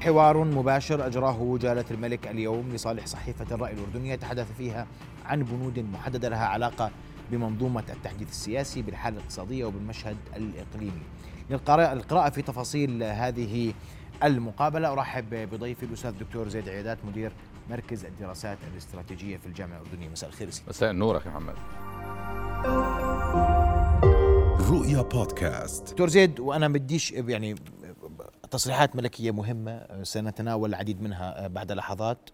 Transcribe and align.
حوار 0.00 0.44
مباشر 0.44 1.06
أجراه 1.06 1.58
جلالة 1.60 1.84
الملك 1.90 2.26
اليوم 2.26 2.68
لصالح 2.72 3.06
صحيفة 3.06 3.54
الرأي 3.54 3.72
الأردنية 3.72 4.14
تحدث 4.14 4.46
فيها 4.58 4.86
عن 5.24 5.42
بنود 5.42 5.78
محددة 5.78 6.28
لها 6.28 6.46
علاقة 6.46 6.90
بمنظومة 7.30 7.84
التحديث 7.90 8.28
السياسي 8.30 8.82
بالحالة 8.82 9.16
الاقتصادية 9.16 9.64
وبالمشهد 9.64 10.16
الإقليمي. 10.36 11.02
للقراءة 11.50 12.30
في 12.30 12.42
تفاصيل 12.42 13.02
هذه 13.02 13.74
المقابلة 14.24 14.92
أرحب 14.92 15.34
بضيفي 15.34 15.82
الأستاذ 15.82 16.10
الدكتور 16.10 16.48
زيد 16.48 16.68
عيادات 16.68 16.98
مدير 17.04 17.32
مركز 17.70 18.04
الدراسات 18.04 18.58
الاستراتيجية 18.72 19.36
في 19.36 19.46
الجامعة 19.46 19.76
الأردنية. 19.76 20.08
مساء 20.08 20.30
الخير 20.30 20.48
مساء 20.68 20.90
النور 20.90 21.16
أخي 21.16 21.30
محمد. 21.30 21.54
رؤيا 24.70 25.02
بودكاست. 25.02 25.90
دكتور 25.90 26.08
زيد 26.08 26.40
وأنا 26.40 26.68
بديش 26.68 27.12
يعني 27.12 27.54
تصريحات 28.50 28.96
ملكية 28.96 29.30
مهمة 29.30 30.02
سنتناول 30.02 30.68
العديد 30.68 31.02
منها 31.02 31.48
بعد 31.48 31.72
لحظات. 31.72 32.30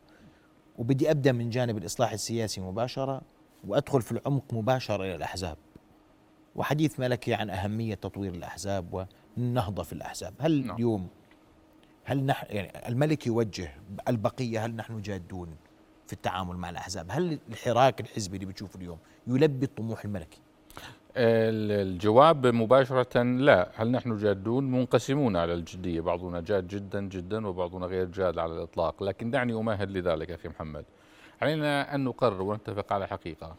وبدي 0.79 1.11
أبدأ 1.11 1.33
من 1.33 1.51
جانب 1.51 1.79
الإصلاح 1.79 2.13
السياسي 2.13 2.61
مباشرة 2.61 3.23
وأدخل 3.67 4.03
في 4.03 4.13
العمق 4.13 4.55
مباشرة 4.55 5.05
إلى 5.05 5.15
الأحزاب. 5.15 5.57
وحديث 6.57 7.01
ملكي 7.01 7.35
عن 7.35 7.51
أهمية 7.51 7.95
تطوير 7.95 8.35
الأحزاب 8.35 9.07
والنهضة 9.37 9.83
في 9.83 9.93
الأحزاب. 9.93 10.35
هل 10.41 10.67
نعم. 10.67 10.77
اليوم 10.77 11.09
هل 12.05 12.25
نحن 12.27 12.47
يعني 12.51 12.89
الملك 12.89 13.27
يوجه 13.27 13.75
البقية 14.09 14.65
هل 14.65 14.77
نحن 14.77 15.03
جادون 15.03 15.57
في 16.07 16.13
التعامل 16.13 16.57
مع 16.57 16.71
الأحزاب؟ 16.71 17.07
هل 17.11 17.39
الحراك 17.49 18.01
الحزبي 18.01 18.37
اللي 18.37 18.47
بتشوفه 18.47 18.77
اليوم 18.77 18.99
يلبي 19.27 19.67
الطموح 19.67 20.05
الملكي؟ 20.05 20.41
الجواب 21.17 22.47
مباشرة 22.47 23.23
لا. 23.23 23.71
هل 23.75 23.91
نحن 23.91 24.17
جادون؟ 24.17 24.71
منقسمون 24.71 25.37
على 25.37 25.55
الجدية. 25.55 26.01
بعضنا 26.01 26.41
جاد 26.41 26.67
جدا 26.69 27.01
جدا 27.01 27.47
وبعضنا 27.47 27.87
غير 27.87 28.07
جاد 28.07 28.39
على 28.39 28.53
الإطلاق. 28.53 29.03
لكن 29.03 29.31
دعني 29.31 29.53
أمهد 29.53 29.91
لذلك 29.91 30.31
أخي 30.31 30.49
محمد. 30.49 30.85
علينا 31.43 31.95
أن 31.95 32.05
نقرر 32.05 32.43
ونتفق 32.43 32.93
على 32.93 33.07
حقيقة. 33.07 33.57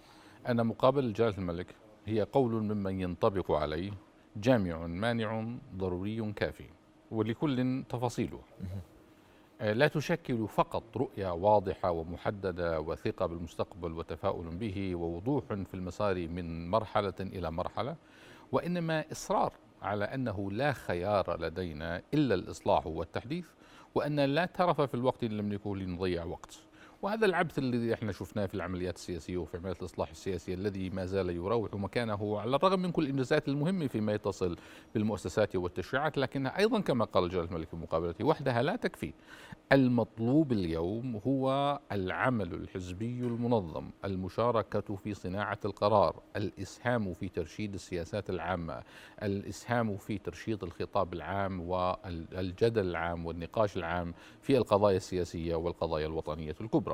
أن 0.49 0.65
مقابل 0.65 1.13
جلالة 1.13 1.37
الملك 1.37 1.67
هي 2.05 2.21
قول 2.21 2.51
ممن 2.51 3.01
ينطبق 3.01 3.51
عليه 3.51 3.91
جامع 4.35 4.87
مانع 4.87 5.45
ضروري 5.75 6.33
كافي. 6.35 6.65
ولكل 7.11 7.83
تفاصيله. 7.89 8.39
لا 9.61 9.87
تشكل 9.87 10.47
فقط 10.47 10.97
رؤية 10.97 11.33
واضحة 11.33 11.91
ومحددة 11.91 12.79
وثقة 12.81 13.25
بالمستقبل 13.25 13.91
وتفاؤل 13.91 14.45
به 14.55 14.95
ووضوح 14.95 15.43
في 15.45 15.73
المسار 15.73 16.15
من 16.27 16.69
مرحلة 16.69 17.13
إلى 17.19 17.51
مرحلة 17.51 17.95
وإنما 18.51 19.05
إصرار 19.11 19.53
على 19.81 20.05
أنه 20.05 20.51
لا 20.51 20.71
خيار 20.73 21.41
لدينا 21.41 22.01
إلا 22.13 22.35
الإصلاح 22.35 22.87
والتحديث 22.87 23.45
وأن 23.95 24.19
لا 24.19 24.45
ترف 24.45 24.81
في 24.81 24.93
الوقت 24.93 25.23
اللي 25.23 25.41
نملكه 25.41 25.75
لنضيع 25.75 26.23
وقت. 26.23 26.59
وهذا 27.01 27.25
العبث 27.25 27.59
الذي 27.59 27.93
إحنا 27.93 28.11
شفناه 28.11 28.45
في 28.45 28.53
العمليات 28.53 28.95
السياسية 28.95 29.37
وفي 29.37 29.57
عمليات 29.57 29.79
الإصلاح 29.79 30.09
السياسي 30.09 30.53
الذي 30.53 30.89
ما 30.89 31.05
زال 31.05 31.29
يروح 31.29 31.73
مكانه 31.73 32.39
على 32.39 32.55
الرغم 32.55 32.79
من 32.79 32.91
كل 32.91 33.03
الانجازات 33.03 33.47
المهمه 33.47 33.87
فيما 33.87 34.13
يتصل 34.13 34.55
بالمؤسسات 34.93 35.55
والتشريعات 35.55 36.17
لكنها 36.17 36.57
أيضا 36.57 36.79
كما 36.79 37.05
قال 37.05 37.29
جلالة 37.29 37.47
الملك 37.49 37.69
في 37.69 37.75
مقابلته 37.75 38.25
وحدها 38.25 38.61
لا 38.63 38.75
تكفي. 38.75 39.13
المطلوب 39.71 40.51
اليوم 40.51 41.21
هو 41.27 41.79
العمل 41.91 42.53
الحزبي 42.53 43.19
المنظم 43.19 43.89
المشاركة 44.05 44.95
في 44.95 45.13
صناعة 45.13 45.59
القرار 45.65 46.21
الإسهام 46.35 47.13
في 47.13 47.29
ترشيد 47.29 47.73
السياسات 47.73 48.29
العامة 48.29 48.83
الإسهام 49.23 49.97
في 49.97 50.17
ترشيد 50.17 50.63
الخطاب 50.63 51.13
العام 51.13 51.61
والجدل 51.61 52.85
العام 52.89 53.25
والنقاش 53.25 53.77
العام 53.77 54.13
في 54.41 54.57
القضايا 54.57 54.97
السياسية 54.97 55.55
والقضايا 55.55 56.07
الوطنية 56.07 56.55
الكبرى. 56.61 56.84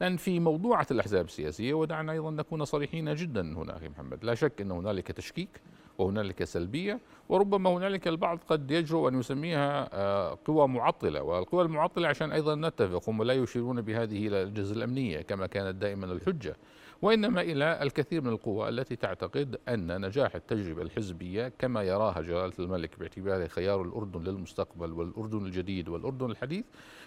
لأن 0.00 0.16
في 0.16 0.40
موضوعة 0.40 0.86
الأحزاب 0.90 1.24
السياسية 1.24 1.74
ودعنا 1.74 2.12
أيضا 2.12 2.30
نكون 2.30 2.64
صريحين 2.64 3.14
جدا 3.14 3.40
هنا 3.40 3.76
أخي 3.76 3.88
محمد. 3.88 4.24
لا 4.24 4.34
شك 4.34 4.60
أن 4.60 4.70
هنالك 4.70 5.06
تشكيك 5.12 5.60
وهنالك 5.98 6.44
سلبية 6.44 7.00
وربما 7.28 7.70
هنالك 7.70 8.08
البعض 8.08 8.38
قد 8.48 8.70
يجرؤ 8.70 9.08
أن 9.08 9.20
يسميها 9.20 9.88
آه، 9.92 10.38
قوى 10.44 10.68
معطلة. 10.68 11.22
والقوى 11.22 11.62
المعطلة 11.62 12.08
عشان 12.08 12.32
أيضا 12.32 12.54
نتفق 12.54 13.08
هم 13.08 13.22
لا 13.22 13.34
يشيرون 13.34 13.80
بهذه 13.80 14.26
إلى 14.26 14.42
الأجهزة 14.42 14.74
الأمنية 14.74 15.20
كما 15.20 15.46
كانت 15.46 15.74
دائما 15.74 16.06
الحجة. 16.06 16.56
وإنما 17.02 17.40
إلى 17.40 17.82
الكثير 17.82 18.20
من 18.20 18.28
القوى 18.28 18.68
التي 18.68 18.96
تعتقد 18.96 19.58
أن 19.68 20.00
نجاح 20.06 20.34
التجربة 20.34 20.82
الحزبية 20.82 21.52
كما 21.58 21.82
يراها 21.82 22.20
جلالة 22.20 22.52
الملك 22.58 22.98
باعتباره 22.98 23.46
خيار 23.46 23.82
الأردن 23.82 24.22
للمستقبل 24.22 24.92
والأردن 24.92 25.46
الجديد 25.46 25.88
والأردن 25.88 26.30
الحديث 26.30 26.64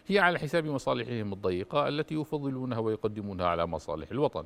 هي 0.07 0.19
على 0.19 0.39
حساب 0.39 0.65
مصالحهم 0.65 1.33
الضيقة 1.33 1.87
التي 1.87 2.15
يفضلونها 2.15 2.79
ويقدمونها 2.79 3.45
على 3.45 3.65
مصالح 3.65 4.11
الوطن. 4.11 4.43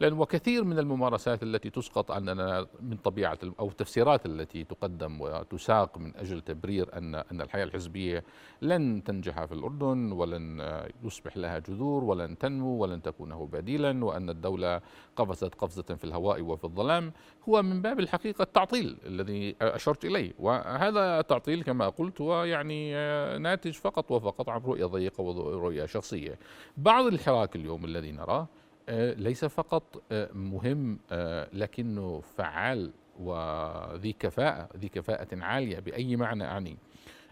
لأن 0.00 0.12
وكثير 0.12 0.64
من 0.64 0.78
الممارسات 0.78 1.42
التي 1.42 1.70
تسقط 1.70 2.10
عننا 2.10 2.66
من 2.80 2.96
طبيعة 2.96 3.38
أو 3.60 3.68
التفسيرات 3.68 4.26
التي 4.26 4.64
تقدم 4.64 5.20
وتساق 5.20 5.98
من 5.98 6.16
أجل 6.16 6.40
تبرير 6.40 6.98
أن 6.98 7.14
أن 7.14 7.40
الحياة 7.40 7.64
الحزبية 7.64 8.24
لن 8.62 9.04
تنجح 9.04 9.44
في 9.44 9.52
الأردن 9.52 10.12
ولن 10.12 10.60
يصبح 11.04 11.36
لها 11.36 11.58
جذور 11.58 12.04
ولن 12.04 12.38
تنمو 12.38 12.76
ولن 12.76 13.02
تكون 13.02 13.28
له 13.28 13.46
بديلا 13.46 14.04
وأن 14.04 14.30
الدولة 14.30 14.80
قفزت 15.16 15.54
قفزة 15.54 15.82
في 15.82 16.04
الهواء 16.04 16.42
وفي 16.42 16.64
الظلام 16.64 17.12
هو 17.48 17.62
من 17.62 17.82
باب 17.82 18.00
الحقيقة 18.00 18.42
التعطيل 18.42 18.96
الذي 19.06 19.56
أشرت 19.62 20.04
إليه. 20.04 20.32
وهذا 20.38 21.20
التعطيل 21.20 21.62
كما 21.62 21.88
قلت 21.88 22.20
هو 22.20 22.44
يعني 22.44 22.92
ناتج 23.38 23.72
فقط 23.72 24.10
وفقط 24.10 24.48
عن 24.48 24.60
رؤية 24.60 24.86
ضيقة 24.86 25.22
ورؤية 25.22 25.86
شخصية. 25.86 26.38
بعض 26.76 27.06
الحراك 27.06 27.56
اليوم 27.56 27.84
الذي 27.84 28.12
نراه 28.12 28.48
ليس 28.88 29.44
فقط 29.44 30.02
آه، 30.12 30.32
مهم 30.32 30.98
آه، 31.10 31.48
لكنه 31.52 32.20
فعال 32.20 32.92
وذي 33.18 34.12
كفاءة 34.12 34.68
ذي 34.76 34.88
كفاءة 34.88 35.28
عالية 35.32 35.78
بأي 35.78 36.16
معنى 36.16 36.44
أعني. 36.44 36.70
آه، 36.70 36.76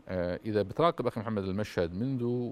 إذا 0.09 0.63
بتراقب 0.63 1.07
أخي 1.07 1.21
محمد 1.21 1.45
المشهد 1.45 1.95
منذ 1.95 2.51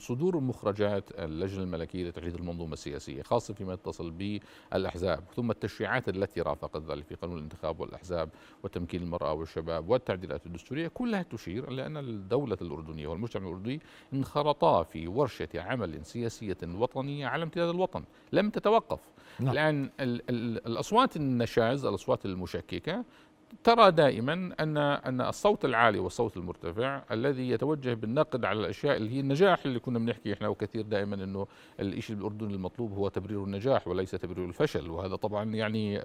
صدور 0.00 0.40
مخرجات 0.40 1.10
اللجنة 1.18 1.62
الملكية 1.62 2.08
لتحديد 2.08 2.34
المنظومة 2.34 2.72
السياسية 2.72 3.22
خاصة 3.22 3.54
فيما 3.54 3.72
يتصل 3.72 4.10
بالأحزاب 4.10 5.24
ثم 5.36 5.50
التشريعات 5.50 6.08
التي 6.08 6.40
رافقت 6.40 6.82
ذلك 6.90 7.04
في 7.06 7.14
قانون 7.14 7.38
الانتخاب 7.38 7.80
والأحزاب 7.80 8.28
وتمكين 8.62 9.02
المرأة 9.02 9.32
والشباب 9.32 9.88
والتعديلات 9.88 10.46
الدستورية 10.46 10.88
كلها 10.88 11.22
تشير 11.22 11.68
إلى 11.68 11.86
أن 11.86 11.96
الدولة 11.96 12.58
الأردنية 12.62 13.06
والمجتمع 13.06 13.48
الأردني 13.48 13.80
انخرطا 14.12 14.82
في 14.82 15.08
ورشة 15.08 15.48
عمل 15.54 16.06
سياسية 16.06 16.58
وطنية 16.64 17.26
على 17.26 17.42
امتداد 17.42 17.68
الوطن 17.68 18.04
لم 18.32 18.50
تتوقف 18.50 19.00
نعم. 19.40 19.52
الآن 19.52 19.90
الأصوات 20.00 21.16
النشاز 21.16 21.84
الأصوات 21.84 22.26
المشككة 22.26 23.04
ترى 23.64 23.90
دائما 23.90 24.32
ان 24.60 24.76
أن 24.78 25.20
الصوت 25.20 25.64
العالي 25.64 25.98
والصوت 25.98 26.36
المرتفع 26.36 27.02
الذي 27.10 27.50
يتوجه 27.50 27.94
بالنقد 27.94 28.44
على 28.44 28.60
الأشياء 28.60 28.96
اللي 28.96 29.10
هي 29.16 29.20
النجاح 29.20 29.64
اللي 29.66 29.78
كنا 29.78 29.98
بنحكي 29.98 30.32
إحنا 30.32 30.48
وكثير 30.48 30.82
دائما 30.82 31.14
إنه 31.14 31.46
الشيء 31.80 32.16
بالاردن 32.16 32.50
المطلوب 32.50 32.92
هو 32.92 33.08
تبرير 33.08 33.44
النجاح 33.44 33.88
وليس 33.88 34.10
تبرير 34.10 34.44
الفشل 34.44 34.90
وهذا 34.90 35.16
طبعا 35.16 35.54
يعني 35.54 35.98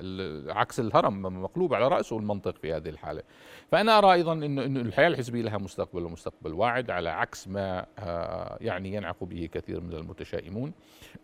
عكس 0.51 0.79
الهرم 0.79 1.21
مقلوب 1.21 1.73
على 1.73 1.87
رأسه 1.87 2.17
المنطق 2.17 2.57
في 2.57 2.73
هذه 2.73 2.89
الحالة. 2.89 3.23
فأنا 3.71 3.97
أرى 3.97 4.13
أيضا 4.13 4.33
انه 4.33 4.65
انه 4.65 4.81
الحياة 4.81 5.07
الحزبية 5.07 5.41
لها 5.41 5.57
مستقبل 5.57 6.03
ومستقبل 6.03 6.53
واعد 6.53 6.91
على 6.91 7.09
عكس 7.09 7.47
ما 7.47 7.85
آه، 7.99 8.57
يعني 8.61 8.93
ينعق 8.93 9.23
به 9.23 9.49
كثير 9.51 9.81
من 9.81 9.93
المتشائمون. 9.93 10.73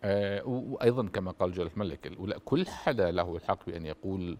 آه، 0.04 0.48
وأيضا 0.48 1.08
كما 1.08 1.32
قال 1.32 1.52
جلاله 1.52 1.72
الملك 1.74 2.12
كل 2.46 2.68
حدا 2.68 3.12
له 3.12 3.36
الحق 3.36 3.66
بأن 3.66 3.86
يقول 3.86 4.38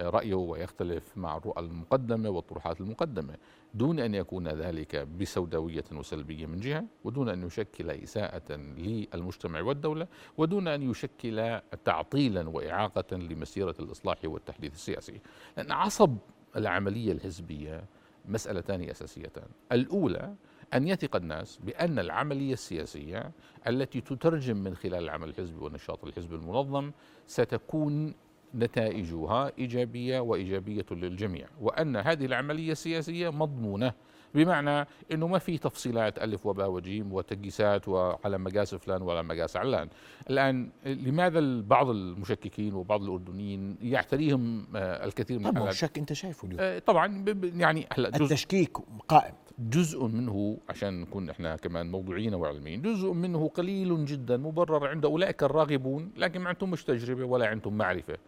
رأيه 0.00 0.34
ويختلف 0.34 1.18
مع 1.18 1.36
الرؤى 1.36 1.62
المقدمة 1.62 2.28
والطروحات 2.30 2.80
المقدمة 2.80 3.34
دون 3.74 4.00
أن 4.00 4.14
يكون 4.14 4.48
ذلك 4.48 4.96
بسوداوية 4.96 5.84
وسلبية 5.92 6.46
من 6.46 6.60
جهة 6.60 6.84
ودون 7.04 7.28
أن 7.28 7.46
يشكل 7.46 7.90
إساءة 7.90 8.52
للمجتمع 8.56 9.60
والدولة 9.60 10.06
ودون 10.38 10.68
أن 10.68 10.90
يشكل 10.90 11.60
تعطيلا 11.84 12.48
وإعاقة 12.48 13.16
لمسيرة 13.16 13.74
الإصلاح 13.80 14.18
والتحديث 14.24 14.74
السياسي. 14.74 15.20
لأن 15.56 15.72
عصب 15.72 16.16
العملية 16.56 17.12
الحزبية 17.12 17.84
مسألتان 18.28 18.82
أساسيتان. 18.82 19.48
الأولى 19.72 20.34
أن 20.74 20.88
يثق 20.88 21.16
الناس 21.16 21.58
بأن 21.58 21.98
العملية 21.98 22.52
السياسية 22.52 23.30
التي 23.66 24.00
تترجم 24.00 24.56
من 24.56 24.74
خلال 24.74 25.04
العمل 25.04 25.28
الحزبي 25.28 25.58
والنشاط 25.58 26.04
الحزبي 26.04 26.36
المنظم 26.36 26.92
ستكون 27.26 28.14
نتائجها 28.54 29.52
إيجابية 29.58 30.20
وإيجابية 30.20 30.86
للجميع، 30.90 31.48
وأن 31.60 31.96
هذه 31.96 32.24
العملية 32.24 32.72
السياسية 32.72 33.30
مضمونة 33.30 33.92
بمعنى 34.34 34.86
إنه 35.12 35.26
ما 35.26 35.38
في 35.38 35.58
تفصيلات 35.58 36.18
ألف 36.18 36.46
وباء 36.46 36.70
وجيم 36.70 37.12
وتقيسات 37.12 37.88
وعلى 37.88 38.38
مقاس 38.38 38.74
فلان 38.74 39.02
ولا 39.02 39.22
مقاس 39.22 39.56
علان. 39.56 39.88
الآن 40.30 40.70
لماذا 40.86 41.60
بعض 41.60 41.90
المشككين 41.90 42.74
وبعض 42.74 43.02
الأردنيين 43.02 43.76
يعتريهم 43.82 44.66
آه، 44.76 45.04
الكثير 45.04 45.38
من 45.38 45.50
طبعا 45.50 45.70
الشك 45.70 45.98
أنت 45.98 46.12
شايفه 46.12 46.46
اليوم. 46.48 46.60
آه، 46.60 46.78
طبعا 46.78 47.24
يعني 47.56 47.86
هلأ 47.92 48.08
التشكيك 48.08 48.78
قائم. 49.08 49.34
جزء 49.58 50.06
منه 50.06 50.58
عشان 50.68 51.00
نكون 51.00 51.30
إحنا 51.30 51.56
كمان 51.56 51.90
موضوعيين 51.90 52.34
وعلميين 52.34 52.82
جزء 52.82 53.12
منه 53.12 53.48
قليل 53.48 54.04
جدا 54.04 54.36
مبرر 54.36 54.86
عند 54.86 55.04
أولئك 55.04 55.42
الراغبون 55.42 56.12
لكن 56.16 56.40
ما 56.40 56.48
عندهم 56.48 56.70
مش 56.70 56.84
تجربة 56.84 57.24
ولا 57.24 57.46
عندهم 57.46 57.76
معرفة. 57.76 58.18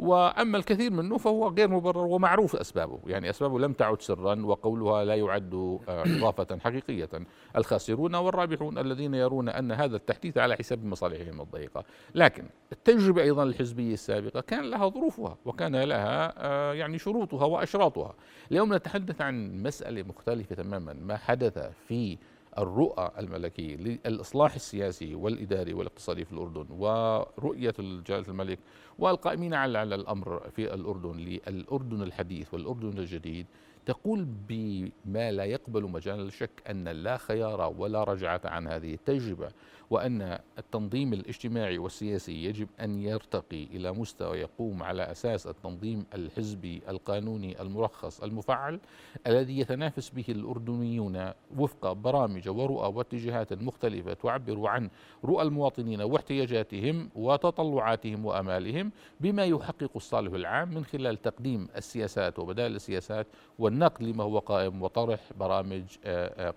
وأما 0.00 0.58
الكثير 0.58 0.92
منه 0.92 1.18
فهو 1.18 1.48
غير 1.48 1.68
مبرر 1.68 2.06
ومعروف 2.06 2.56
أسبابه، 2.56 2.98
يعني 3.06 3.30
أسبابه 3.30 3.58
لم 3.58 3.72
تعد 3.72 4.02
سرا 4.02 4.42
وقولها 4.46 5.04
لا 5.04 5.14
يعد 5.14 5.54
آه، 5.88 6.02
إضافة 6.02 6.58
حقيقية، 6.58 7.08
الخاسرون 7.56 8.14
والرابحون 8.14 8.78
الذين 8.78 9.14
يرون 9.14 9.48
أن 9.48 9.72
هذا 9.72 9.96
التحديث 9.96 10.38
على 10.38 10.56
حساب 10.56 10.84
مصالحهم 10.84 11.40
الضيقة، 11.40 11.84
لكن 12.14 12.44
التجربة 12.72 13.22
أيضا 13.22 13.42
الحزبية 13.42 13.92
السابقة 13.92 14.40
كان 14.40 14.70
لها 14.70 14.88
ظروفها 14.88 15.36
وكان 15.44 15.76
لها 15.76 16.32
آه، 16.36 16.72
يعني 16.72 16.98
شروطها 16.98 17.44
وأشراطها، 17.44 18.14
اليوم 18.50 18.74
نتحدث 18.74 19.20
عن 19.20 19.62
مسألة 19.62 20.02
مختلفة 20.02 20.54
تماما، 20.54 20.92
ما 20.92 21.16
حدث 21.16 21.58
في 21.88 22.18
الرؤى 22.62 23.10
الملكية 23.18 23.76
للإصلاح 23.76 24.54
السياسي 24.54 25.14
والإداري 25.14 25.72
والاقتصادي 25.74 26.24
في 26.24 26.32
الأردن 26.32 26.66
ورؤية 26.70 27.74
جلالة 27.78 28.28
الملك 28.28 28.58
والقائمين 28.98 29.54
على 29.54 29.82
الأمر 29.82 30.50
في 30.56 30.74
الأردن 30.74 31.16
للأردن 31.16 32.02
الحديث 32.02 32.54
والأردن 32.54 32.98
الجديد 32.98 33.46
تقول 33.86 34.26
بما 34.48 35.32
لا 35.32 35.44
يقبل 35.44 35.82
مجال 35.82 36.20
الشك 36.20 36.50
أن 36.70 36.88
لا 36.88 37.16
خيار 37.16 37.74
ولا 37.78 38.04
رجعة 38.04 38.40
عن 38.44 38.68
هذه 38.68 38.94
التجربة 38.94 39.48
وأن 39.90 40.38
التنظيم 40.58 41.12
الاجتماعي 41.12 41.78
والسياسي 41.78 42.44
يجب 42.44 42.68
أن 42.80 42.98
يرتقي 42.98 43.64
إلى 43.64 43.92
مستوى 43.92 44.38
يقوم 44.38 44.82
على 44.82 45.02
أساس 45.02 45.46
التنظيم 45.46 46.04
الحزبي 46.14 46.82
القانوني 46.88 47.62
المرخص 47.62 48.22
المفعل 48.22 48.80
الذي 49.26 49.58
يتنافس 49.58 50.10
به 50.10 50.24
الأردنيون 50.28 51.30
وفق 51.56 51.92
برامج 51.92 52.48
ورؤى 52.50 52.94
واتجاهات 52.94 53.52
مختلفة 53.52 54.14
تعبر 54.14 54.66
عن 54.66 54.90
رؤى 55.24 55.42
المواطنين 55.42 56.02
واحتياجاتهم 56.02 57.10
وتطلعاتهم 57.14 58.26
وأمالهم 58.26 58.92
بما 59.20 59.44
يحقق 59.44 59.90
الصالح 59.96 60.32
العام 60.32 60.74
من 60.74 60.84
خلال 60.84 61.22
تقديم 61.22 61.68
السياسات 61.76 62.38
وبدائل 62.38 62.76
السياسات 62.76 63.26
والنقد 63.58 64.02
لما 64.02 64.24
هو 64.24 64.38
قائم 64.38 64.82
وطرح 64.82 65.20
برامج 65.36 65.84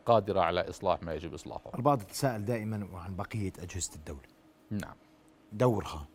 قادرة 0.06 0.42
على 0.42 0.70
إصلاح 0.70 1.04
ما 1.04 1.14
يجب 1.14 1.34
إصلاحه. 1.34 1.72
البعض 1.76 2.02
يتساءل 2.02 2.46
دائما 2.46 2.88
عن 2.94 3.16
بقية 3.16 3.54
أجهزة 3.60 3.96
الدولة. 3.96 4.22
نعم. 4.72 4.96
دورها 5.52 6.08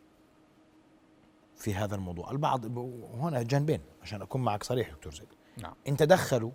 في 1.57 1.75
هذا 1.75 1.95
الموضوع. 1.95 2.31
البعض 2.31 2.79
هنا 3.15 3.43
جانبين 3.43 3.81
عشان 4.03 4.23
أكون 4.23 4.45
معك 4.45 4.63
صريح 4.63 4.91
دكتور 4.91 5.15
زيد. 5.15 5.29
نعم. 5.63 5.75
إن 5.89 5.97
تدخلوا 5.97 6.51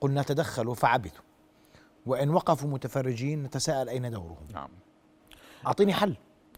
قلنا 0.00 0.22
تدخلوا 0.22 0.74
فعبثوا. 0.74 1.24
وإن 2.08 2.30
وقفوا 2.30 2.70
متفرجين 2.70 3.42
نتساءل 3.42 3.88
أين 3.88 4.10
دورهم. 4.10 4.46
نعم. 4.54 4.68
أعطيني 5.66 5.92
حل. 5.92 6.16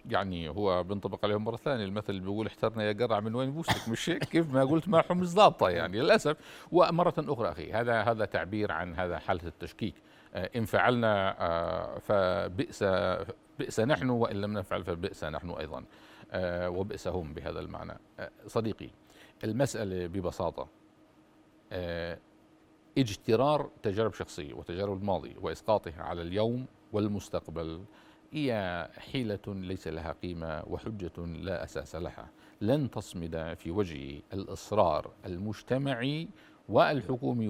يعني 0.09 0.49
هو 0.49 0.83
بينطبق 0.83 1.25
عليهم 1.25 1.45
مرة 1.45 1.57
ثانية 1.57 1.85
المثل 1.85 2.11
اللي 2.11 2.21
بيقول 2.21 2.47
احترنا 2.47 2.85
يا 2.85 2.93
قرع 2.93 3.21
من 3.21 3.35
وين 3.35 3.53
بوستك 3.53 3.89
مش 3.89 4.11
هيك؟ 4.11 4.25
كيف 4.25 4.55
ما 4.55 4.65
قلت 4.65 4.89
ما 4.89 5.03
حمص 5.03 5.35
ضابطه 5.35 5.69
يعني 5.69 6.01
للأسف. 6.01 6.37
ومرة 6.73 7.15
أخرى 7.19 7.49
أخي 7.49 7.73
هذا 7.73 8.03
هذا 8.03 8.25
تعبير 8.25 8.73
عن 8.73 8.95
هذا 8.95 9.19
حالة 9.19 9.47
التشكيك. 9.47 9.95
آه، 10.35 10.51
إن 10.57 10.65
فعلنا 10.65 11.37
آه، 11.41 11.99
فبئس 11.99 12.85
بئس 13.59 13.81
نحن 13.81 14.11
وإن 14.11 14.41
لم 14.41 14.53
نفعل 14.53 14.85
فبئس 14.85 15.25
نحن 15.25 15.51
أيضا. 15.51 15.85
آه، 16.33 16.71
وبئس 16.71 17.09
هم 17.09 17.35
بهذا 17.35 17.61
المعنى. 17.61 17.99
صديقي 18.47 18.91
المسألة 19.45 20.07
ببساطة. 20.07 20.69
اجترار 22.99 23.71
تجارب 23.83 24.15
شخصية 24.15 24.55
وتجارب 24.55 24.99
الماضي 24.99 25.37
وإسقاطها 25.41 26.03
على 26.03 26.23
اليوم 26.23 26.67
والمستقبل. 26.93 27.85
هي 28.33 28.89
حيلة 28.99 29.39
ليس 29.47 29.89
لها 29.89 30.13
قيمة 30.13 30.65
وحجة 30.67 31.27
لا 31.27 31.65
أساس 31.65 31.95
لها. 31.95 32.31
لن 32.61 32.91
تصمد 32.91 33.55
في 33.59 33.71
وجه 33.71 34.23
الإصرار 34.33 35.11
المجتمعي 35.27 36.29
والحكومي 36.71 37.49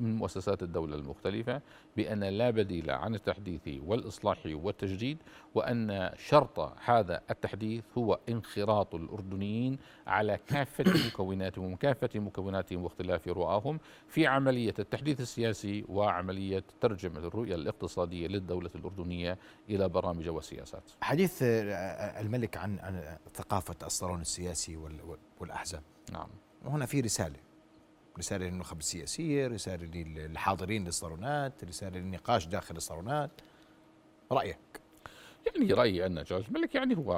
من 0.00 0.16
مؤسسات 0.16 0.62
الدولة 0.62 0.96
المختلفة 0.96 1.60
بأن 1.96 2.24
لا 2.24 2.50
بديل 2.50 2.90
عن 2.90 3.14
التحديث 3.14 3.68
والإصلاح 3.86 4.38
والتجديد 4.46 5.18
وأن 5.54 6.10
شرط 6.16 6.72
هذا 6.84 7.20
التحديث 7.30 7.84
هو 7.98 8.18
انخراط 8.28 8.94
الأردنيين 8.94 9.78
على 10.06 10.38
كافة 10.46 10.84
مكوناتهم 11.08 11.72
وكافة 11.72 12.20
مكوناتهم 12.20 12.84
واختلاف 12.84 13.28
رؤاهم 13.28 13.80
في 14.08 14.26
عملية 14.26 14.74
التحديث 14.78 15.20
السياسي 15.20 15.84
وعملية 15.88 16.64
ترجمة 16.80 17.18
الرؤية 17.18 17.54
الاقتصادية 17.54 18.26
للدولة 18.26 18.70
الأردنية 18.74 19.38
إلى 19.70 19.88
برامج 19.88 20.28
وسياسات. 20.28 20.82
حديث 21.00 21.38
الملك 21.42 22.56
عن 22.56 22.78
ثقافة 23.34 23.86
الصالون 23.86 24.20
السياسي 24.20 24.78
والأحزاب. 25.40 25.82
نعم. 26.12 26.28
وهنا 26.64 26.86
في 26.86 27.00
رسالة. 27.00 27.47
رسالة 28.18 28.46
للنخب 28.46 28.78
السياسية 28.78 29.46
رسالة 29.46 29.86
للحاضرين 29.86 30.84
للصالونات 30.84 31.64
رسالة 31.64 31.98
للنقاش 31.98 32.46
داخل 32.46 32.76
الصالونات. 32.76 33.30
رأيك؟ 34.32 34.58
يعني 35.46 35.72
رأيي 35.72 36.06
أن 36.06 36.22
جورج 36.22 36.44
ملك 36.50 36.74
يعني 36.74 36.96
هو 36.96 37.12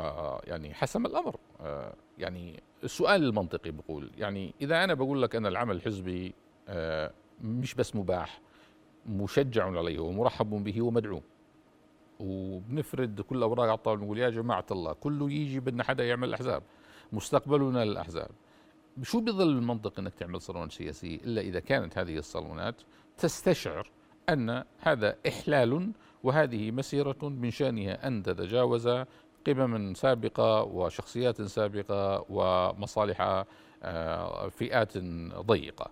يعني 0.44 0.74
حسم 0.74 1.06
الأمر. 1.06 1.36
آه، 1.60 1.94
يعني 2.18 2.62
السؤال 2.84 3.24
المنطقي 3.24 3.70
بقول 3.70 4.10
يعني 4.18 4.54
إذا 4.60 4.84
أنا 4.84 4.94
بقول 4.94 5.22
لك 5.22 5.36
أن 5.36 5.46
العمل 5.46 5.76
الحزبي 5.76 6.34
آه، 6.68 7.12
مش 7.40 7.74
بس 7.74 7.96
مباح 7.96 8.40
مشجع 9.06 9.78
عليه 9.78 9.98
ومرحب 9.98 10.50
به 10.50 10.82
ومدعوم. 10.82 11.22
وبنفرد 12.20 13.20
كل 13.20 13.42
أوراق 13.42 13.64
على 13.66 13.74
الطاولة 13.74 14.02
نقول 14.02 14.18
يا 14.18 14.30
جماعة 14.30 14.66
الله 14.70 14.92
كله 14.92 15.30
يجي 15.30 15.60
بدنا 15.60 15.84
حدا 15.84 16.04
يعمل 16.04 16.34
أحزاب 16.34 16.62
مستقبلنا 17.12 17.84
للأحزاب. 17.84 18.30
شو 19.02 19.20
بظل 19.20 19.48
المنطق 19.48 19.98
إنك 19.98 20.14
تعمل 20.14 20.40
صالون 20.40 20.70
سياسي 20.70 21.14
إلا 21.24 21.40
إذا 21.40 21.60
كانت 21.60 21.98
هذه 21.98 22.16
الصالونات 22.18 22.82
تستشعر 23.18 23.90
أن 24.28 24.64
هذا 24.78 25.16
إحلال 25.28 25.92
وهذه 26.22 26.70
مسيرة 26.70 27.18
من 27.22 27.50
شأنها 27.50 28.06
أن 28.06 28.22
تتجاوز 28.22 28.88
قمم 29.46 29.94
سابقة 29.94 30.62
وشخصيات 30.62 31.42
سابقة 31.42 32.26
ومصالح 32.28 33.44
آه، 33.82 34.48
فئات 34.48 34.98
ضيقة. 35.38 35.90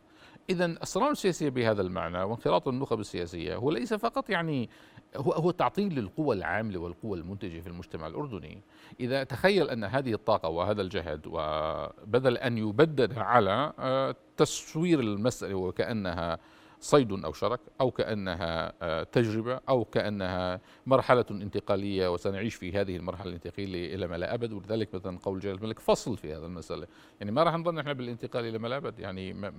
اذا 0.51 0.67
الصالون 0.67 1.11
السياسية 1.11 1.49
بهذا 1.49 1.83
المعنى 1.83 2.23
وانخراط 2.23 2.69
النخب 2.69 3.01
السياسية 3.01 3.57
هو 3.57 3.71
ليس 3.71 3.95
فقط 3.95 4.31
يعني 4.31 4.71
هو 5.17 5.33
هو 5.33 5.51
تعطيل 5.51 5.95
للقوى 5.95 6.37
العاملة 6.37 6.81
والقوى 6.81 7.19
المنتجة 7.19 7.61
في 7.61 7.67
المجتمع 7.67 8.07
الأردني، 8.07 8.63
إذا 9.01 9.25
تخيل 9.25 9.71
أن 9.71 9.85
هذه 9.85 10.13
الطاقة 10.13 10.49
وهذا 10.49 10.83
الجهد 10.83 11.23
وبدل 11.27 12.37
أن 12.39 12.59
يبدد 12.59 13.19
على 13.19 13.73
آه، 13.79 14.15
تسوير 14.37 15.01
المسألة 15.01 15.55
وكأنها 15.55 16.39
صيد 16.81 17.25
أو 17.25 17.33
شرك 17.33 17.61
أو 17.81 17.91
كأنها 17.91 18.73
آه، 18.83 19.03
تجربة 19.03 19.61
أو 19.69 19.85
كأنها 19.85 20.61
مرحلة 20.87 21.25
انتقالية 21.31 22.13
وسنعيش 22.13 22.55
في 22.55 22.73
هذه 22.73 22.97
المرحلة 22.97 23.29
الانتقالية 23.29 23.95
إلى 23.95 24.07
ما 24.07 24.17
لا 24.17 24.35
أبد. 24.35 24.53
ولذلك 24.53 24.95
مثلا 24.95 25.19
قول 25.19 25.41
جلال 25.41 25.55
الملك 25.55 25.79
فصل 25.79 26.17
في 26.17 26.35
هذا 26.35 26.47
المسألة. 26.47 26.87
يعني 27.21 27.33
ما 27.33 27.43
راح 27.43 27.55
نظل 27.55 27.75
نحن 27.75 27.93
بالانتقال 27.95 28.45
إلى 28.45 28.59
ما 28.59 28.69
لا 28.69 28.77
أبد. 28.77 28.99
يعني 28.99 29.51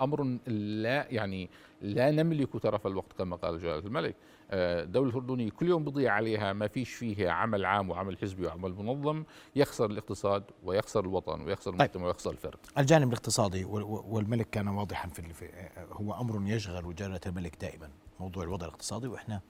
أمر 0.00 0.38
لا 0.46 1.06
يعني 1.10 1.50
لا 1.82 2.10
نملك 2.10 2.62
ترف 2.62 2.86
الوقت 2.86 3.12
كما 3.18 3.36
قال 3.36 3.60
جلالة 3.60 3.86
الملك. 3.86 4.16
الدولة 4.54 5.10
الأردنية 5.10 5.50
كل 5.50 5.68
يوم 5.68 5.84
بضيع 5.84 6.12
عليها 6.12 6.52
ما 6.52 6.68
فيش 6.68 6.94
فيه 6.94 7.30
عمل 7.30 7.64
عام 7.64 7.90
وعمل 7.90 8.18
حزبي 8.18 8.46
وعمل 8.46 8.74
منظم 8.74 9.24
يخسر 9.56 9.90
الاقتصاد 9.90 10.44
ويخسر 10.62 11.00
الوطن 11.00 11.40
ويخسر 11.40 11.70
طيب. 11.70 11.80
المجتمع 11.80 12.02
طيب. 12.02 12.06
ويخسر 12.06 12.30
الفرد 12.30 12.58
الجانب 12.78 13.08
الاقتصادي 13.08 13.64
والملك 13.64 14.50
كان 14.50 14.68
واضحا 14.68 15.08
في 15.08 15.70
هو 15.92 16.14
أمر 16.20 16.50
يشغل 16.50 16.94
جلالة 16.94 17.20
الملك 17.26 17.56
دائما 17.60 17.90
موضوع 18.20 18.44
الوضع 18.44 18.66
الاقتصادي 18.66 19.06
وإحنا 19.06 19.40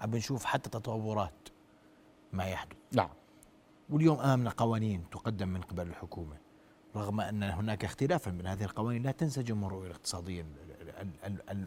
عم 0.00 0.10
بنشوف 0.10 0.44
حتى 0.44 0.70
تطورات 0.70 1.48
ما 2.32 2.44
يحدث 2.44 2.76
نعم 2.92 3.10
واليوم 3.90 4.20
أمامنا 4.20 4.50
قوانين 4.50 5.10
تقدم 5.10 5.48
من 5.48 5.60
قبل 5.60 5.86
الحكومة 5.86 6.36
رغم 6.96 7.20
أن 7.20 7.42
هناك 7.42 7.84
اختلافا 7.84 8.30
من 8.30 8.46
هذه 8.46 8.64
القوانين 8.64 9.02
لا 9.02 9.10
تنسجم 9.10 9.64
الرؤية 9.64 9.86
الاقتصادية 9.86 10.42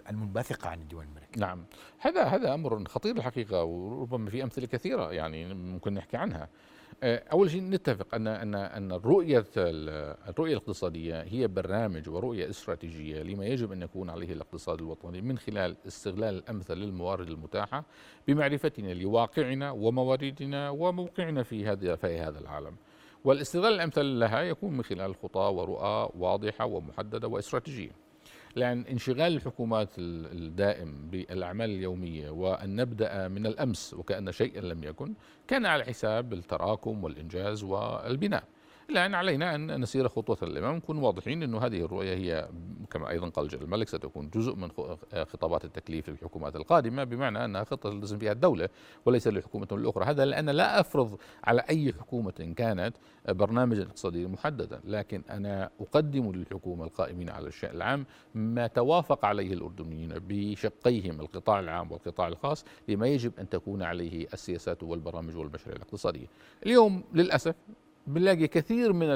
المنبثقة 0.09 0.69
عن 0.69 0.81
الدول 0.81 1.05
الملكية 1.05 1.41
نعم 1.41 1.65
هذا 1.99 2.23
هذا 2.23 2.53
أمر 2.53 2.87
خطير 2.87 3.17
الحقيقة 3.17 3.63
وربما 3.63 4.29
في 4.29 4.43
أمثلة 4.43 4.65
كثيرة 4.65 5.11
يعني 5.11 5.53
ممكن 5.53 5.93
نحكي 5.93 6.17
عنها 6.17 6.49
آه، 7.03 7.23
أول 7.31 7.51
شيء 7.51 7.61
نتفق 7.63 8.15
أن 8.15 8.27
أن 8.27 8.55
أن 8.55 8.91
الرؤية 8.91 9.45
الرؤية 9.55 10.51
الاقتصادية 10.53 11.21
هي 11.21 11.47
برنامج 11.47 12.09
ورؤية 12.09 12.49
استراتيجية 12.49 13.23
لما 13.23 13.45
يجب 13.45 13.71
أن 13.71 13.81
يكون 13.81 14.09
عليه 14.09 14.33
الاقتصاد 14.33 14.81
الوطني 14.81 15.21
من 15.21 15.37
خلال 15.37 15.75
استغلال 15.87 16.35
الامثل 16.35 16.73
للموارد 16.73 17.27
المتاحة 17.27 17.83
بمعرفتنا 18.27 18.93
لواقعنا 18.93 19.71
ومواردنا 19.71 20.69
وموقعنا 20.69 21.43
في 21.43 21.67
هذا 21.67 21.95
في 21.95 22.19
هذا 22.19 22.39
العالم. 22.39 22.75
والاستغلال 23.23 23.73
الأمثل 23.73 24.19
لها 24.19 24.41
يكون 24.41 24.77
من 24.77 24.83
خلال 24.83 25.15
خطى 25.15 25.39
ورؤى 25.39 26.09
واضحة 26.15 26.65
ومحددة 26.65 27.27
وإستراتيجية. 27.27 28.08
لأن 28.55 28.85
انشغال 28.85 29.35
الحكومات 29.35 29.89
الدائم 29.97 31.09
بالأعمال 31.09 31.69
اليومية 31.69 32.29
وأن 32.29 32.75
نبدأ 32.75 33.27
من 33.27 33.45
الأمس 33.45 33.93
وكأن 33.93 34.31
شيئا 34.31 34.61
لم 34.61 34.83
يكن 34.83 35.13
كان 35.47 35.65
على 35.65 35.83
حساب 35.83 36.33
التراكم 36.33 37.03
والإنجاز 37.03 37.63
والبناء. 37.63 38.43
لأن 38.89 39.15
علينا 39.15 39.55
أن 39.55 39.81
نسير 39.81 40.07
خطوة 40.07 40.37
الأمام 40.43 40.75
نكون 40.75 40.97
واضحين 40.97 41.43
أن 41.43 41.55
هذه 41.55 41.81
الرؤية 41.81 42.13
هي 42.13 42.49
كما 42.91 43.09
أيضا 43.09 43.29
قال 43.29 43.55
الملك 43.61 43.87
ستكون 43.89 44.29
جزء 44.29 44.55
من 44.55 44.71
خطابات 45.13 45.65
التكليف 45.65 46.09
للحكومات 46.09 46.55
القادمة 46.55 47.03
بمعنى 47.03 47.45
أنها 47.45 47.63
خطة 47.63 47.89
تلزم 47.89 48.19
فيها 48.19 48.31
الدولة 48.31 48.69
وليس 49.05 49.27
لحكومة 49.27 49.67
الأخرى 49.71 50.05
هذا 50.05 50.25
لأن 50.25 50.49
لا 50.49 50.79
أفرض 50.79 51.17
على 51.43 51.61
أي 51.69 51.93
حكومة 51.93 52.53
كانت 52.57 52.95
برنامجا 53.29 53.83
اقتصاديا 53.83 54.27
محددا 54.27 54.81
لكن 54.83 55.21
أنا 55.29 55.69
أقدم 55.81 56.31
للحكومة 56.31 56.83
القائمين 56.85 57.29
على 57.29 57.47
الشأن 57.47 57.75
العام 57.75 58.05
ما 58.35 58.67
توافق 58.67 59.25
عليه 59.25 59.53
الأردنيين 59.53 60.13
بشقيهم 60.27 61.21
القطاع 61.21 61.59
العام 61.59 61.91
والقطاع 61.91 62.27
الخاص 62.27 62.65
لما 62.87 63.07
يجب 63.07 63.31
أن 63.39 63.49
تكون 63.49 63.83
عليه 63.83 64.27
السياسات 64.33 64.83
والبرامج 64.83 65.37
والمشاريع 65.37 65.75
الاقتصادية. 65.75 66.27
اليوم 66.65 67.03
للأسف 67.13 67.55
بنلاقي 68.09 68.47
كثير 68.47 68.93
من 68.93 69.07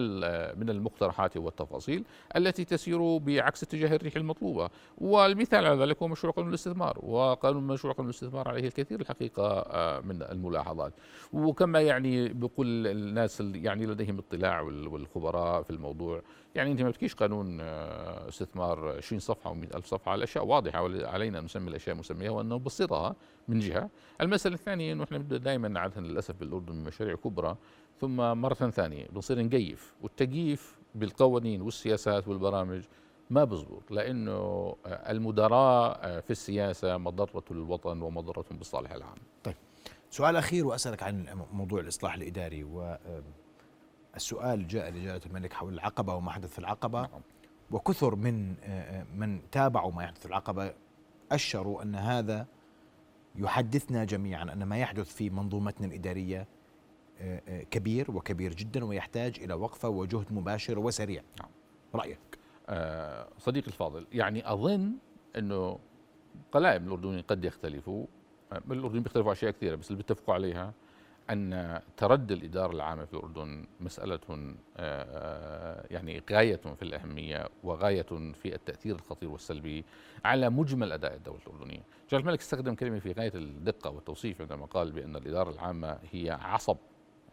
من 0.59 0.69
المقترحات 0.69 1.37
والتفاصيل 1.37 2.03
التي 2.35 2.65
تسير 2.65 3.17
بعكس 3.17 3.63
اتجاه 3.63 3.95
الريح 3.95 4.15
المطلوبة. 4.15 4.69
والمثال 4.97 5.65
على 5.65 5.81
ذلك 5.83 6.01
هو 6.01 6.07
مشروع 6.07 6.33
قانون 6.33 6.49
الاستثمار 6.49 6.99
وقانون 7.03 7.67
مشروع 7.67 7.93
قانون 7.93 8.09
الاستثمار 8.09 8.47
عليه 8.47 8.67
الكثير 8.67 9.01
الحقيقة 9.01 9.47
آه، 9.47 9.99
من 9.99 10.21
الملاحظات. 10.21 10.93
وكما 11.33 11.81
يعني 11.81 12.27
بقول 12.27 12.87
الناس 12.87 13.41
يعني 13.41 13.85
لديهم 13.85 14.17
اطلاع 14.17 14.61
والخبراء 14.61 15.63
في 15.63 15.69
الموضوع 15.69 16.21
يعني 16.55 16.71
أنت 16.71 16.81
ما 16.81 16.89
بتكيش 16.89 17.15
قانون 17.15 17.57
آه، 17.61 18.29
استثمار 18.29 18.89
20 18.97 19.19
صفحة 19.19 19.53
و100 19.53 19.75
ألف 19.75 19.85
صفحة 19.85 20.15
الاشياء 20.15 20.45
واضحة 20.45 21.07
علينا 21.07 21.39
أن 21.39 21.45
نسمي 21.45 21.69
الأشياء 21.69 21.95
مسميها 21.95 22.31
وان 22.31 22.49
نبسطها 22.49 23.15
من 23.47 23.59
جهة. 23.59 23.89
المسألة 24.21 24.55
الثانية 24.55 24.93
إنه 24.93 25.03
إحنا 25.03 25.17
دائما 25.17 25.79
عاده 25.79 26.01
للأسف 26.01 26.35
بالأردن 26.35 26.75
مشاريع 26.75 27.15
كبرى 27.15 27.57
ثم 28.01 28.15
مرة 28.15 28.53
ثانية 28.53 29.07
بنصير 29.07 29.41
نقيف. 29.43 29.93
والتقييف 30.01 30.77
بالقوانين 30.95 31.61
والسياسات 31.61 32.27
والبرامج 32.27 32.83
ما 33.29 33.43
بزبط 33.43 33.91
لأنه 33.91 34.75
المدراء 34.85 36.19
في 36.21 36.29
السياسة 36.29 36.97
مضرة 36.97 37.43
للوطن 37.51 38.01
ومضرة 38.01 38.45
بالصالح 38.51 38.91
العام 38.91 39.17
طيب 39.43 39.55
سؤال 40.09 40.35
أخير 40.35 40.67
وأسألك 40.67 41.03
عن 41.03 41.45
موضوع 41.53 41.79
الإصلاح 41.79 42.13
الإداري 42.13 42.63
والسؤال 44.13 44.67
جاء 44.67 44.89
لجلالة 44.89 45.21
الملك 45.25 45.53
حول 45.53 45.73
العقبة 45.73 46.15
وما 46.15 46.31
حدث 46.31 46.51
في 46.51 46.59
العقبة. 46.59 47.01
نعم. 47.01 47.21
وكثر 47.71 48.15
من 48.15 48.55
من 49.15 49.49
تابعوا 49.51 49.91
ما 49.91 50.03
يحدث 50.03 50.19
في 50.19 50.25
العقبة 50.25 50.73
أشروا 51.31 51.83
أن 51.83 51.95
هذا 51.95 52.47
يحدثنا 53.35 54.03
جميعا 54.03 54.43
أن 54.43 54.63
ما 54.63 54.77
يحدث 54.77 55.15
في 55.15 55.29
منظومتنا 55.29 55.87
الإدارية 55.87 56.47
كبير 57.71 58.11
وكبير 58.11 58.53
جدا 58.53 58.85
ويحتاج 58.85 59.39
إلى 59.39 59.53
وقفة 59.53 59.89
وجهد 59.89 60.33
مباشر 60.33 60.79
وسريع 60.79 61.23
نعم. 61.39 61.49
رأيك 61.95 62.19
آه 62.69 63.27
صديقي 63.39 63.67
الفاضل 63.67 64.07
يعني 64.11 64.53
أظن 64.53 64.91
إنه 65.37 65.79
قلائل 66.51 66.83
الأردنيين 66.83 67.21
قد 67.21 67.45
يختلفوا 67.45 68.05
آه، 68.53 68.61
الأردنيين 68.71 69.03
بيختلفوا 69.03 69.31
أشياء 69.31 69.51
كثيرة 69.51 69.75
بس 69.75 69.87
اللي 69.87 69.97
بيتفقوا 69.97 70.33
عليها 70.33 70.73
أن 71.29 71.79
تردي 71.97 72.33
الإدارة 72.33 72.71
العامة 72.71 73.05
في 73.05 73.13
الأردن 73.13 73.65
مسألة 73.79 74.19
آه، 74.77 75.85
يعني 75.91 76.23
غاية 76.31 76.55
في 76.55 76.81
الأهمية 76.81 77.49
وغاية 77.63 78.33
في 78.33 78.55
التأثير 78.55 78.95
الخطير 78.95 79.29
والسلبي 79.29 79.85
على 80.25 80.49
مجمل 80.49 80.91
أداء 80.91 81.15
الدولة 81.15 81.39
الأردنية. 81.47 81.83
جلال 82.09 82.21
الملك 82.21 82.39
استخدم 82.39 82.75
كلمة 82.75 82.99
في 82.99 83.11
غاية 83.11 83.31
الدقة 83.35 83.89
والتوصيف 83.89 84.41
عندما 84.41 84.65
قال 84.65 84.91
بأن 84.91 85.15
الإدارة 85.15 85.49
العامة 85.49 85.99
هي 86.11 86.31
عصب 86.41 86.77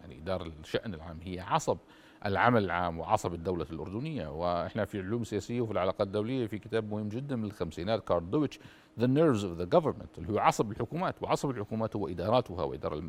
يعني 0.00 0.18
إدارة 0.18 0.52
الشأن 0.60 0.94
العام 0.94 1.18
هي 1.24 1.40
عصب 1.40 1.78
العمل 2.26 2.64
العام 2.64 2.98
وعصب 2.98 3.34
الدولة 3.34 3.66
الأردنية. 3.70 4.28
وإحنا 4.28 4.84
في 4.84 5.00
العلوم 5.00 5.22
السياسية 5.22 5.60
وفي 5.60 5.72
العلاقات 5.72 6.06
الدولية 6.06 6.46
في 6.46 6.58
كتاب 6.58 6.90
مهم 6.90 7.08
جدا 7.08 7.36
من 7.36 7.44
الخمسينات 7.44 8.08
كاردويتش 8.08 8.58
The 9.00 9.06
Nerves 9.06 9.42
of 9.42 9.62
the 9.62 9.78
Government 9.78 10.18
اللي 10.18 10.32
هو 10.32 10.38
عصب 10.38 10.70
الحكومات 10.70 11.22
وعصب 11.22 11.50
الحكومات 11.50 11.96
هو 11.96 12.08
إداراتها 12.08 12.64
وإدارة 12.64 13.02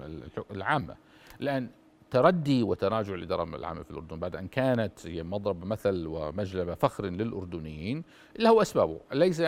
العامة. 0.52 0.96
لأن 1.40 1.70
تردي 2.12 2.64
وتراجع 2.64 3.14
الإدارة 3.14 3.44
العامة 3.44 3.84
في 3.84 3.92
الأردن 3.92 4.20
بعد 4.20 4.36
أن 4.36 4.48
كانت 4.48 5.00
مضرب 5.08 5.66
مثل 5.66 6.08
ومجلب 6.08 6.74
فخر 6.74 7.06
للأردنيين 7.06 8.04
له 8.40 8.62
أسبابه. 8.62 9.00
ليس 9.14 9.42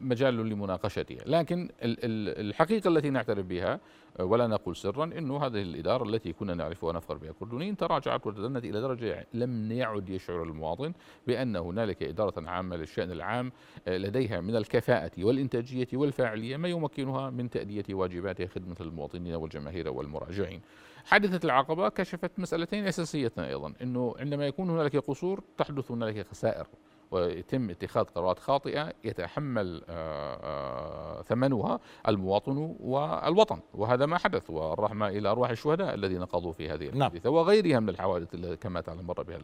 مجال 0.00 0.34
لمناقشتها. 0.48 1.24
لكن 1.26 1.68
الحقيقة 1.82 2.88
التي 2.88 3.10
نعترف 3.10 3.46
بها 3.46 3.80
ولا 4.22 4.46
نقول 4.46 4.76
سرا 4.76 5.04
إنه 5.04 5.46
هذه 5.46 5.62
الإدارة 5.62 6.04
التي 6.04 6.32
كنا 6.32 6.54
نعرفها 6.54 6.88
ونفخر 6.88 7.16
بها 7.16 7.32
كردونيين 7.32 7.76
تراجعت 7.76 8.26
وتدنت 8.26 8.64
إلى 8.64 8.80
درجة 8.80 9.26
لم 9.34 9.72
يعد 9.72 10.08
يشعر 10.08 10.42
المواطن 10.42 10.92
بأن 11.26 11.56
هنالك 11.56 12.02
إدارة 12.02 12.48
عامة 12.50 12.76
للشأن 12.76 13.10
العام 13.10 13.52
لديها 13.86 14.40
من 14.40 14.56
الكفاءة 14.56 15.10
والإنتاجية 15.18 15.88
والفاعلية 15.92 16.56
ما 16.56 16.68
يمكنها 16.68 17.30
من 17.30 17.50
تأدية 17.50 17.84
واجباتها 17.90 18.46
خدمة 18.46 18.76
المواطنين 18.80 19.34
والجماهير 19.34 19.88
والمراجعين. 19.88 20.60
حادثه 21.04 21.40
العقبة 21.44 21.88
كشفت 21.88 22.30
مسألتين 22.38 22.86
اساسيتين 22.86 23.44
أيضا 23.44 23.72
إنه 23.82 24.14
عندما 24.18 24.46
يكون 24.46 24.70
هنالك 24.70 24.96
قصور 24.96 25.42
تحدث 25.58 25.90
هنالك 25.90 26.26
خسائر 26.26 26.66
ويتم 27.10 27.70
اتخاذ 27.70 28.04
قرارات 28.04 28.38
خاطئة 28.38 28.92
يتحمل 29.04 29.82
آه، 29.88 30.34
آه، 30.42 31.22
ثمنها 31.22 31.80
المواطن 32.08 32.76
والوطن. 32.80 33.60
وهذا 33.74 34.06
ما 34.06 34.18
حدث 34.18 34.50
والرحمة 34.50 35.08
إلى 35.08 35.28
أرواح 35.28 35.50
الشهداء 35.50 35.94
الذين 35.94 36.24
قضوا 36.24 36.52
في 36.52 36.70
هذه 36.70 36.84
نعم. 36.84 36.96
الحادثة 36.96 37.30
وغيرها 37.30 37.80
من 37.80 37.88
الحوادث 37.88 38.34
التي 38.34 38.56
كما 38.56 38.80
تعلم 38.80 39.06
مر 39.06 39.22
بها 39.22 39.38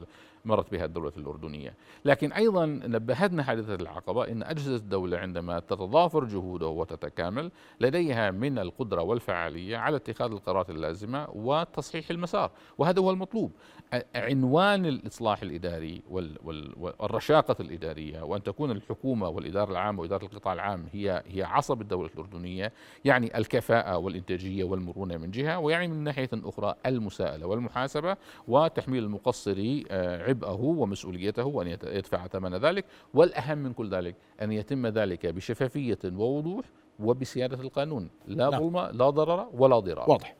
مرت 0.44 0.72
بها 0.72 0.84
الدولة 0.84 1.12
الأردنية. 1.16 1.74
لكن 2.04 2.32
أيضا 2.32 2.66
نبهتنا 2.66 3.42
حادثة 3.42 3.74
العقبة 3.74 4.28
أن 4.28 4.42
أجهزة 4.42 4.76
الدولة 4.76 5.18
عندما 5.18 5.60
تتضافر 5.60 6.24
جهودها 6.24 6.68
وتتكامل 6.68 7.50
لديها 7.80 8.30
من 8.30 8.58
القدرة 8.58 9.02
والفعالية 9.02 9.76
على 9.76 9.96
اتخاذ 9.96 10.30
القرارات 10.32 10.70
اللازمة 10.70 11.28
وتصحيح 11.34 12.10
المسار. 12.10 12.50
وهذا 12.78 13.00
هو 13.00 13.10
المطلوب. 13.10 13.52
عنوان 14.14 14.86
الإصلاح 14.86 15.42
الإداري 15.42 16.02
والرشاقة 16.08 17.55
الإدارية 17.60 18.22
وأن 18.22 18.42
تكون 18.42 18.70
الحكومة 18.70 19.28
والإدارة 19.28 19.70
العامة 19.70 20.00
وإدارة 20.02 20.24
القطاع 20.24 20.52
العام 20.52 20.86
هي 20.92 21.22
هي 21.26 21.42
عصب 21.42 21.80
الدولة 21.80 22.10
الأردنية 22.14 22.72
يعني 23.04 23.38
الكفاءة 23.38 23.96
والإنتاجية 23.96 24.64
والمرونة 24.64 25.16
من 25.16 25.30
جهة 25.30 25.58
ويعني 25.58 25.88
من 25.88 26.04
ناحية 26.04 26.30
أخرى 26.34 26.74
المساءلة 26.86 27.46
والمحاسبة 27.46 28.16
وتحميل 28.48 29.04
المقصر 29.04 29.82
آه، 29.90 30.28
عبئه 30.28 30.60
ومسؤوليته 30.60 31.44
وأن 31.44 31.66
يدفع 31.66 32.26
ثمن 32.26 32.54
ذلك 32.54 32.84
والأهم 33.14 33.58
من 33.58 33.72
كل 33.72 33.90
ذلك 33.90 34.14
أن 34.42 34.52
يتم 34.52 34.86
ذلك 34.86 35.26
بشفافية 35.26 35.98
ووضوح 36.04 36.64
وبسيادة 36.98 37.60
القانون 37.60 38.10
لا 38.26 38.50
نعم. 38.50 38.60
ظلم 38.60 38.78
لا 38.78 39.10
ضرر 39.10 39.48
ولا 39.52 39.78
ضرار. 39.78 40.10
واضح. 40.10 40.36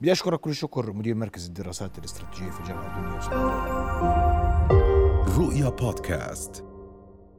بدي 0.00 0.12
أشكرك 0.12 0.40
كل 0.40 0.50
الشكر 0.50 0.92
مدير 0.92 1.14
مركز 1.14 1.46
الدراسات 1.46 1.98
الاستراتيجية 1.98 2.50
في 2.50 2.60
الجامعة 2.60 2.98
الدنيا 2.98 4.31
رؤيا 5.38 5.68
بودكاست 5.68 6.64